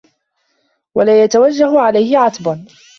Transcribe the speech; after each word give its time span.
وَلَا 0.95 1.23
يَتَوَجَّهُ 1.23 1.79
عَلَيْهِ 1.81 2.17
عَتْبٌ 2.17 2.65